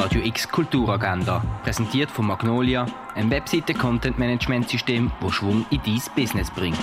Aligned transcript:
Radio 0.00 0.22
X 0.22 0.48
Kulturagenda, 0.48 1.42
präsentiert 1.62 2.10
von 2.10 2.26
Magnolia, 2.26 2.86
ein 3.16 3.30
Webseite-Content-Management-System, 3.30 5.12
das 5.20 5.32
Schwung 5.34 5.66
in 5.68 5.82
dein 5.84 6.00
Business 6.16 6.50
bringt. 6.50 6.78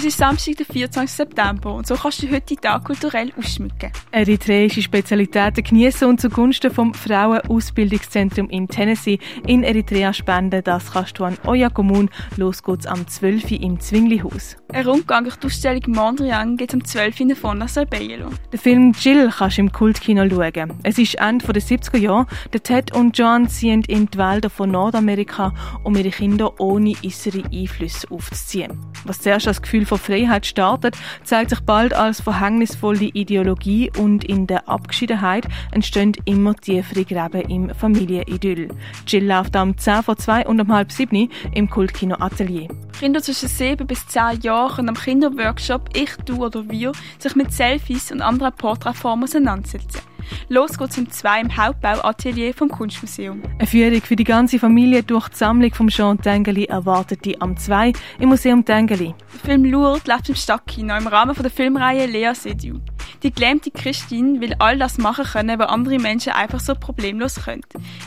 Es 0.00 0.06
ist 0.06 0.16
Samstag, 0.16 0.56
der 0.56 0.64
24. 0.64 1.14
September 1.14 1.74
und 1.74 1.86
so 1.86 1.94
kannst 1.94 2.22
du 2.22 2.30
heute 2.30 2.54
den 2.54 2.56
Tag 2.62 2.84
kulturell 2.84 3.30
ausschmücken. 3.36 3.92
Eritreische 4.12 4.80
Spezialitäten 4.80 5.62
genießen 5.62 6.08
und 6.08 6.18
zugunsten 6.18 6.70
vom 6.70 6.94
Frauenausbildungszentrum 6.94 8.48
in 8.48 8.66
Tennessee 8.66 9.18
in 9.46 9.62
Eritrea 9.62 10.14
spenden, 10.14 10.64
das 10.64 10.92
kannst 10.92 11.18
du 11.18 11.24
an 11.24 11.36
Oyakomun. 11.44 12.08
Los 12.38 12.62
geht's 12.62 12.86
am 12.86 13.06
12. 13.06 13.44
Uhr 13.50 13.60
im 13.60 13.78
Zwinglihaus. 13.78 14.56
Ein 14.72 14.86
Rundgang 14.86 15.24
durch 15.24 15.36
die 15.36 15.48
Ausstellung 15.48 15.82
Mondrian 15.88 16.56
geht 16.56 16.72
am 16.72 16.82
12. 16.82 17.20
Uhr 17.20 17.36
von 17.36 17.58
nach 17.58 17.68
Bello. 17.90 18.30
Den 18.54 18.58
Film 18.58 18.92
Jill 18.98 19.30
kannst 19.36 19.58
du 19.58 19.62
im 19.62 19.70
Kultkino 19.70 20.26
schauen. 20.30 20.78
Es 20.82 20.96
ist 20.96 21.16
Ende 21.16 21.44
der 21.52 21.60
70er 21.60 21.98
Jahre. 21.98 22.26
Der 22.54 22.62
Ted 22.62 22.96
und 22.96 23.18
John 23.18 23.48
ziehen 23.48 23.82
in 23.86 24.06
die 24.06 24.16
Wälder 24.16 24.48
von 24.48 24.70
Nordamerika, 24.70 25.52
um 25.84 25.94
ihre 25.94 26.08
Kinder 26.08 26.58
ohne 26.58 26.94
äußere 27.04 27.42
Einflüsse 27.52 28.10
aufzuziehen. 28.10 28.80
Was 29.04 29.20
zuerst 29.20 29.46
das 29.46 29.60
Gefühl 29.60 29.89
von 29.90 29.98
Freiheit 29.98 30.46
startet, 30.46 30.96
zeigt 31.24 31.50
sich 31.50 31.60
bald 31.60 31.92
als 31.92 32.20
verhängnisvolle 32.20 33.06
Ideologie 33.06 33.90
und 33.98 34.22
in 34.22 34.46
der 34.46 34.68
Abgeschiedenheit 34.68 35.48
entstehen 35.72 36.12
immer 36.26 36.54
tiefere 36.54 37.04
Gräben 37.04 37.42
im 37.50 37.74
Familienidyll. 37.74 38.68
Jill 39.06 39.26
läuft 39.26 39.56
am 39.56 39.76
10 39.76 40.04
vor 40.04 40.16
2 40.16 40.46
und 40.46 40.60
um 40.60 40.72
halb 40.72 40.92
7 40.92 41.28
im 41.54 41.68
Kultkino 41.68 42.16
Atelier. 42.20 42.68
Kinder 42.98 43.20
zwischen 43.20 43.48
7 43.48 43.84
bis 43.84 44.06
10 44.06 44.42
Jahren 44.42 44.76
können 44.76 44.88
am 44.90 44.94
Kinderworkshop 44.94 45.88
Ich, 45.94 46.14
Du 46.24 46.44
oder 46.44 46.68
Wir 46.70 46.92
sich 47.18 47.34
mit 47.34 47.52
Selfies 47.52 48.12
und 48.12 48.22
anderen 48.22 48.52
Porträtformen 48.52 49.24
auseinandersetzen. 49.24 50.09
Los 50.48 50.78
geht's 50.78 50.98
um 50.98 51.10
zwei 51.10 51.40
im 51.40 51.56
Hauptbauatelier 51.56 52.54
vom 52.54 52.68
Kunstmuseum. 52.68 53.42
Eine 53.58 53.66
Führung 53.66 54.00
für 54.02 54.16
die 54.16 54.24
ganze 54.24 54.58
Familie 54.58 55.02
durch 55.02 55.28
die 55.28 55.36
Sammlung 55.36 55.72
von 55.72 55.88
Jean 55.88 56.20
Tengeli 56.20 56.64
erwartet 56.64 57.24
die 57.24 57.40
am 57.40 57.56
2 57.56 57.92
im 58.18 58.28
Museum 58.28 58.64
Tengeli. 58.64 59.14
Der 59.34 59.40
Film 59.40 59.64
Lourdes 59.64 60.06
läuft 60.06 60.28
im 60.28 60.34
Stadtkino 60.34 60.96
im 60.96 61.06
Rahmen 61.06 61.34
der 61.34 61.50
Filmreihe 61.50 62.06
Lea 62.06 62.32
Sediu. 62.34 62.80
Die 63.22 63.32
gelähmte 63.32 63.70
Christine 63.70 64.40
will 64.40 64.54
all 64.58 64.78
das 64.78 64.98
machen 64.98 65.24
können, 65.24 65.58
was 65.58 65.68
andere 65.68 65.98
Menschen 65.98 66.32
einfach 66.32 66.60
so 66.60 66.74
problemlos 66.74 67.44
können. 67.44 67.62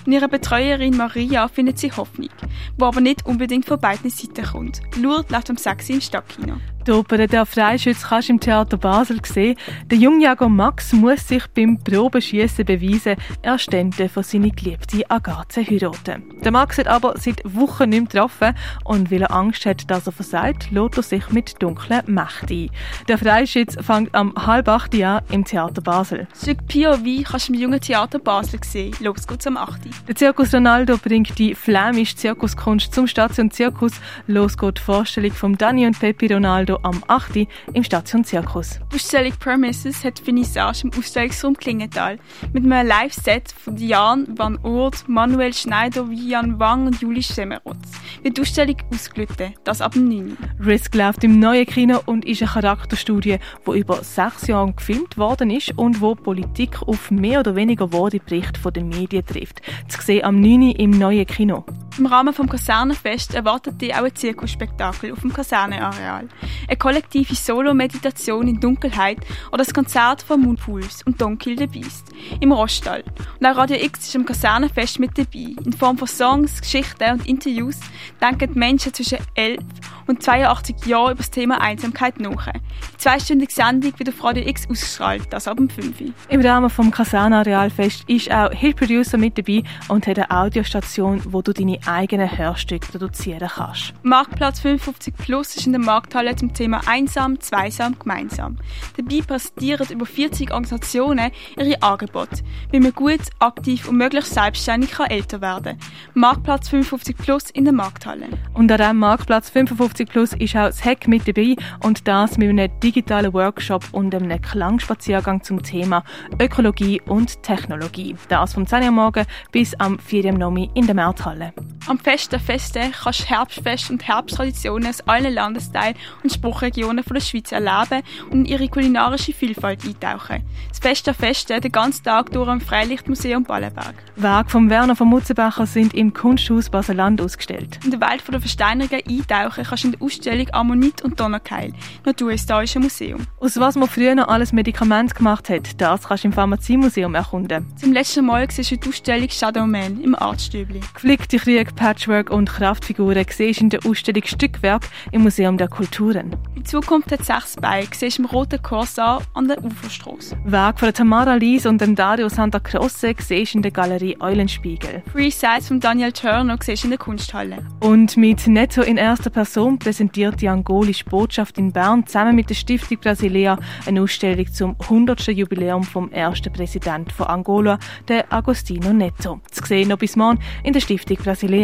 In 0.06 0.12
ihrer 0.12 0.28
Betreuerin 0.28 0.98
Maria 0.98 1.48
findet 1.48 1.80
sie 1.80 1.92
Hoffnung, 1.92 2.30
wo 2.78 2.86
aber 2.86 3.02
nicht 3.02 3.26
unbedingt 3.26 3.66
von 3.66 3.80
beiden 3.80 4.10
Seiten 4.10 4.46
kommt. 4.46 4.82
Lourdes 5.00 5.32
läuft 5.32 5.50
am 5.50 5.58
6 5.58 5.90
im 5.90 6.02
Stadtkino. 6.02 6.58
Die 6.86 6.92
Oper 6.92 7.28
«Der 7.28 7.46
Freischütz» 7.46 8.04
kannst 8.10 8.28
du 8.28 8.34
im 8.34 8.40
Theater 8.42 8.76
Basel 8.76 9.22
sehen. 9.24 9.56
Der 9.86 9.98
Jungjager 9.98 10.50
Max 10.50 10.92
muss 10.92 11.26
sich 11.26 11.48
beim 11.48 11.82
Probenschiessen 11.82 12.66
beweisen, 12.66 13.16
er 13.42 13.58
stände 13.58 14.10
für 14.10 14.22
seine 14.22 14.52
geliebte 14.52 15.10
Agathe 15.10 15.66
heiraten. 15.66 16.42
Der 16.44 16.52
Max 16.52 16.78
hat 16.78 16.88
aber 16.88 17.14
seit 17.18 17.42
Wochen 17.46 17.88
nicht 17.88 18.02
mehr 18.02 18.10
getroffen 18.10 18.54
und 18.84 19.12
weil 19.12 19.22
er 19.22 19.32
Angst 19.32 19.66
hat, 19.66 19.90
dass 19.90 20.08
er 20.08 20.12
versagt, 20.12 20.72
lädt 20.72 20.98
er 20.98 21.04
sich 21.04 21.30
mit 21.30 21.64
dunklen 21.64 22.02
Mächten 22.08 22.64
ein. 22.64 22.70
Der 23.08 23.18
Freischütz 23.18 23.78
fängt 23.80 24.14
am 24.14 24.34
halb 24.36 24.68
acht 24.68 24.83
Jahr 24.92 25.24
im 25.32 25.46
Theater 25.46 25.82
Basel. 25.82 26.28
Stück 26.36 26.68
POV 26.68 27.24
kannst 27.24 27.50
du 27.50 27.54
im 27.54 27.60
Jungen 27.60 27.80
Theater 27.80 28.20
Basel 28.20 28.60
sehen. 28.64 28.96
Los 29.00 29.28
geht's 29.28 29.46
am 29.48 29.58
8. 29.58 29.82
Der 30.08 30.16
Zirkus 30.16 30.54
Ronaldo 30.54 30.98
bringt 30.98 31.38
die 31.38 31.56
flämische 31.56 32.16
Zirkuskunst 32.16 32.94
zum 32.94 33.08
Station 33.08 33.52
Zirkus. 33.52 33.94
Los 34.28 34.58
geht 34.58 34.78
die 34.78 34.82
Vorstellung 34.82 35.32
von 35.32 35.58
Dani 35.58 35.86
und 35.86 36.00
Peppi 36.00 36.34
Ronaldo 36.34 36.80
am 36.84 37.04
8. 37.08 37.48
im 37.74 37.84
Station 37.84 38.24
Zirkus. 38.24 38.80
Die 38.92 38.96
Ausstellung 38.96 39.34
Premises 39.40 40.04
hat 40.04 40.20
Finissage 40.20 40.84
im 40.84 40.92
Ausstellungsraum 40.98 41.56
Klingenthal 41.56 42.18
mit 42.52 42.64
einem 42.64 42.88
Live-Set 42.88 43.52
von 43.52 43.78
Jan 43.78 44.28
van 44.38 44.58
Oort, 44.64 45.08
Manuel 45.08 45.54
Schneider, 45.54 46.08
Jan 46.12 46.60
Wang 46.60 46.88
und 46.88 47.02
Juli 47.02 47.24
Schemerotz. 47.24 47.78
Wird 48.22 48.38
die 48.38 48.42
Ausstellung 48.42 48.78
ausgelötet, 48.92 49.54
das 49.64 49.82
ab 49.82 49.94
dem 49.94 50.10
9. 50.10 50.38
Risk 50.66 50.96
läuft 50.96 51.24
im 51.24 51.40
neuen 51.40 51.66
Kino 51.66 52.02
und 52.06 52.26
ist 52.26 52.42
eine 52.42 52.52
Charakterstudie, 52.52 53.38
die 53.68 53.80
über 53.80 54.04
sechs 54.04 54.48
Jahre 54.48 54.73
gefilmt 54.76 55.18
worden 55.18 55.50
ist 55.50 55.78
und 55.78 56.02
wo 56.02 56.16
Politik 56.16 56.82
auf 56.84 57.12
mehr 57.12 57.40
oder 57.40 57.56
weniger 57.56 57.92
wahre 57.94 58.20
Berichte 58.20 58.72
den 58.72 58.90
Medien 58.90 59.26
trifft. 59.26 59.62
Zu 59.88 60.02
sehen 60.02 60.24
am 60.24 60.40
9. 60.40 60.72
im 60.72 60.92
neuen 60.92 61.26
Kino. 61.26 61.66
Im 62.00 62.08
Rahmen 62.08 62.34
des 62.34 62.50
Kasernenfest 62.50 63.36
erwartet 63.36 63.80
dich 63.80 63.94
auch 63.94 64.04
ein 64.04 64.16
Zirkusspektakel 64.16 65.12
auf 65.12 65.20
dem 65.20 65.32
Kasernenareal. 65.32 66.28
Eine 66.68 66.78
kollektive 66.78 67.36
Solo-Meditation 67.36 68.48
in 68.48 68.60
Dunkelheit 68.60 69.20
oder 69.50 69.60
das 69.60 69.76
Konzert 69.76 70.24
von 70.24 70.42
Moonpools 70.42 71.04
und 71.06 71.22
Don 71.22 71.38
Kill 71.38 71.56
the 71.56 71.68
Beast 71.68 72.08
im 72.40 72.52
Rostall. 72.52 73.04
Und 73.40 73.46
auch 73.46 73.58
Radio 73.58 73.78
X 73.78 74.08
ist 74.08 74.16
am 74.16 74.26
Kasernenfest 74.26 75.00
mit 75.00 75.16
dabei. 75.16 75.56
In 75.64 75.74
Form 75.74 75.98
von 76.00 76.08
Songs, 76.08 76.62
Geschichten 76.62 77.12
und 77.12 77.28
Interviews 77.28 77.80
denken 78.20 78.54
die 78.54 78.60
Menschen 78.60 78.92
zwischen 78.92 79.20
11 79.36 79.60
und 80.08 80.24
82 80.24 80.86
Jahren 80.86 81.12
über 81.12 81.18
das 81.18 81.30
Thema 81.30 81.62
Einsamkeit 81.62 82.20
nach. 82.20 82.48
Die 82.94 82.98
zweistündige 82.98 83.54
Sendung 83.54 83.94
wird 83.98 84.10
auf 84.10 84.24
Radio 84.24 84.48
X 84.48 84.68
ausgestrahlt, 84.70 85.28
das 85.30 85.48
ab 85.48 85.58
dem 85.58 85.70
5. 85.70 86.02
Im 86.30 86.42
Rahmen 86.42 86.70
des 86.70 86.92
Kasernenarealfest 86.92 88.10
ist 88.10 88.32
auch 88.32 88.52
Hit 88.52 88.78
Producer 88.78 89.18
mit 89.18 89.38
dabei 89.38 89.64
und 89.88 90.08
hat 90.08 90.18
eine 90.18 90.32
Audiostation, 90.32 91.22
wo 91.30 91.42
du 91.42 91.54
deine 91.54 91.80
eigenen 91.88 92.38
Hörstücke 92.38 92.92
produzieren 92.92 93.50
kannst. 93.54 93.94
Marktplatz 94.04 94.60
55 94.60 95.16
Plus 95.16 95.56
ist 95.56 95.66
in 95.66 95.74
der 95.74 95.82
Markthalle 95.82 96.36
zum 96.36 96.54
Thema 96.54 96.82
Einsam, 96.86 97.40
Zweisam, 97.40 97.98
Gemeinsam. 98.00 98.58
Dabei 98.98 99.22
präsentieren 99.22 99.88
über 99.90 100.06
40 100.06 100.52
Organisationen 100.52 101.32
ihre 101.58 101.82
Angebote, 101.82 102.44
wie 102.72 102.80
man 102.80 102.94
gut, 102.94 103.22
aktiv 103.40 103.88
und 103.88 103.98
möglichst 103.98 104.34
selbstständig 104.34 104.92
kann 104.92 105.10
älter 105.10 105.42
werden 105.42 105.78
Marktplatz 106.14 106.70
55 106.70 107.18
Plus 107.18 107.50
in 107.50 107.66
der 107.66 107.74
Markthalle. 107.74 108.28
Und 108.54 108.72
an 108.72 108.78
diesem 108.78 108.98
Marktplatz 108.98 109.50
55 109.50 110.10
Plus 110.10 110.34
ist 110.34 110.56
auch 110.56 110.66
das 110.66 110.84
Hack 110.84 111.08
mit 111.08 111.28
dabei 111.28 111.56
und 111.84 112.08
das 112.08 112.38
mit 112.38 112.50
einem 112.50 112.70
digitalen 112.80 113.34
Workshop 113.34 113.86
und 113.92 114.14
einem 114.14 114.42
Klangspaziergang 114.42 115.44
zum 115.44 115.62
Thema 115.64 116.04
Ökologie 116.40 117.02
und 117.02 117.42
Technologie. 117.44 118.16
Das 118.30 118.54
vom 118.54 118.68
10 118.68 118.84
Uhr 118.84 118.92
morgen 118.92 119.26
bis 119.52 119.74
am 119.76 120.00
4 120.00 120.26
Uhr 120.26 120.32
Nomi 120.34 120.70
in 120.74 120.86
der 120.86 120.96
Markthalle. 120.96 121.54
Am 121.86 122.00
Fest 122.00 122.32
der 122.32 122.40
Feste 122.40 122.80
kannst 122.92 123.22
du 123.22 123.26
Herbstfest 123.26 123.90
und 123.90 124.08
Herbsttraditionen 124.08 124.88
aus 124.88 125.02
allen 125.02 125.34
Landesteilen 125.34 125.96
und 126.24 126.32
Spruchregionen 126.32 127.04
der 127.04 127.20
Schweiz 127.20 127.52
erleben 127.52 128.04
und 128.30 128.40
in 128.40 128.46
ihre 128.46 128.70
kulinarische 128.70 129.34
Vielfalt 129.34 129.84
eintauchen. 129.84 130.44
Das 130.70 130.80
Fest 130.80 131.08
der 131.08 131.14
Feste 131.14 131.60
den 131.60 131.74
ganzen 131.74 132.04
Tag 132.06 132.32
durch 132.32 132.48
am 132.48 132.62
Freilichtmuseum 132.62 133.44
Ballenberg. 133.44 133.96
Werke 134.16 134.50
von 134.50 134.70
Werner 134.70 134.96
von 134.96 135.10
Mutzenbacher 135.10 135.66
sind 135.66 135.94
im 135.94 136.14
Kunsthaus 136.14 136.70
Baseland 136.70 137.20
ausgestellt. 137.22 137.80
In 137.84 137.92
der 137.92 138.00
Welt 138.00 138.24
der 138.32 138.40
Versteinerungen 138.40 139.02
eintauchen 139.06 139.66
kannst 139.66 139.84
du 139.84 139.88
in 139.90 139.92
der 139.92 140.02
Ausstellung 140.02 140.48
Ammonit 140.54 141.02
und 141.02 141.20
Donnerkeil, 141.20 141.74
Naturhistorische 142.06 142.80
Museum. 142.80 143.28
Aus 143.42 143.60
was 143.60 143.76
man 143.76 143.90
früher 143.90 144.16
noch 144.16 144.30
alles 144.30 144.54
Medikament 144.54 145.16
gemacht 145.16 145.50
hat, 145.50 145.82
das 145.82 146.04
kannst 146.04 146.24
du 146.24 146.30
im 146.30 146.34
Pharmaziemuseum 146.34 147.14
erkunden. 147.14 147.68
Zum 147.76 147.92
letzten 147.92 148.26
Mal 148.26 148.50
siehst 148.50 148.72
du 148.72 148.78
die 148.78 148.88
Ausstellung 148.88 149.30
Shadow 149.30 149.66
Man 149.66 150.02
im 150.02 150.16
Artstübli. 150.16 150.80
Geflickte 150.94 151.40
Patchwork 151.76 152.30
und 152.30 152.50
Kraftfiguren 152.50 153.26
siehst 153.30 153.62
in 153.62 153.70
der 153.70 153.80
Ausstellung 153.86 154.24
Stückwerk 154.26 154.88
im 155.12 155.24
Museum 155.24 155.58
der 155.58 155.68
Kulturen. 155.68 156.36
Die 156.56 156.64
Zukunft 156.64 157.12
hat 157.12 157.26
sechs 157.26 157.56
Beine, 157.56 157.88
siehst 157.92 158.20
im 158.20 158.26
Roten 158.26 158.62
Corsair 158.62 159.22
an 159.34 159.48
der 159.48 159.64
Uferstraße. 159.64 160.38
Werk 160.46 160.80
von 160.80 160.94
Tamara 160.94 161.36
Lies 161.36 161.66
und 161.66 161.82
dem 161.82 161.96
Dario 161.96 162.30
Santa 162.30 162.60
Croce 162.60 163.16
siehst 163.18 163.56
in 163.56 163.62
der 163.62 163.72
Galerie 163.72 164.18
Eulenspiegel. 164.20 165.04
Free 165.12 165.30
Sides 165.30 165.68
von 165.68 165.80
Daniel 165.80 166.12
Turner 166.12 166.58
siehst 166.62 166.84
in 166.84 166.92
der 166.92 167.00
Kunsthalle. 167.00 167.58
Und 167.80 168.16
mit 168.18 168.48
Netto 168.48 168.82
in 168.82 168.98
erster 168.98 169.30
Person 169.30 169.80
präsentiert 169.80 170.42
die 170.42 170.50
angolische 170.50 171.06
Botschaft 171.06 171.58
in 171.58 171.72
Bern 171.72 172.06
zusammen 172.06 172.36
mit 172.36 172.50
der 172.50 172.56
Stiftung 172.56 173.00
Brasilia 173.00 173.58
eine 173.86 174.02
Ausstellung 174.02 174.52
zum 174.54 174.76
100. 174.80 175.28
Jubiläum 175.28 175.84
vom 175.84 176.12
ersten 176.12 176.54
Präsidenten 176.54 177.12
von 177.12 177.28
Angola, 177.28 177.80
der 178.08 178.32
Agostino 178.32 178.94
Netto. 178.94 179.42
Zu 179.52 179.66
sehen 179.66 179.90
noch 179.90 179.98
bis 179.98 180.16
morgen 180.16 180.40
in 180.64 180.74
der 180.74 180.80
Stiftung 180.80 181.18
Brasilia. 181.18 181.63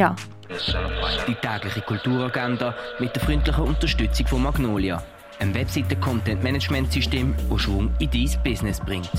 Die 1.28 1.36
tägliche 1.36 1.82
Kulturagenda 1.82 2.74
mit 3.00 3.16
der 3.16 3.22
freundlichen 3.22 3.64
Unterstützung 3.66 4.28
von 4.28 4.44
Magnolia, 4.44 5.04
einem 5.40 5.54
Webseiten-Content-Management-System, 5.54 7.36
das 7.50 7.62
Schwung 7.62 7.92
in 8.00 8.10
dein 8.10 8.44
Business 8.44 8.80
bringt. 8.80 9.12